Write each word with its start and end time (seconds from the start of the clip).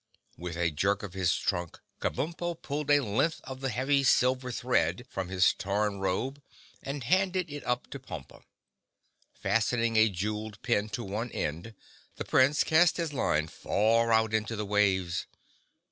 With 0.35 0.57
a 0.57 0.71
jerk 0.71 1.03
of 1.03 1.13
his 1.13 1.35
trunk, 1.35 1.79
Kabumpo 2.01 2.59
pulled 2.59 2.89
a 2.89 3.01
length 3.01 3.39
of 3.43 3.59
the 3.61 3.69
heavy 3.69 4.03
silver 4.03 4.51
thread 4.51 5.05
from 5.07 5.29
his 5.29 5.53
torn 5.53 5.99
robe 5.99 6.41
and 6.81 7.03
handed 7.03 7.51
it 7.51 7.63
up 7.67 7.87
to 7.91 7.99
Pompa. 7.99 8.41
Fastening 9.35 9.97
a 9.97 10.09
jeweled 10.09 10.59
pin 10.63 10.89
to 10.89 11.03
one 11.03 11.29
end, 11.33 11.75
the 12.15 12.25
Prince 12.25 12.63
cast 12.63 12.97
his 12.97 13.13
line 13.13 13.45
far 13.47 14.11
out 14.11 14.33
into 14.33 14.55
the 14.55 14.65
waves. 14.65 15.27